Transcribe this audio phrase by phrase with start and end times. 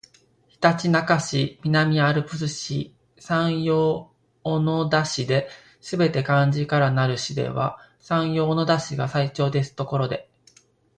[0.47, 4.09] ひたちなか市、南アルプス市、山陽
[4.43, 5.47] 小野田市で
[5.79, 10.27] すべて漢字からなる市では山陽小野田市が最長ですところで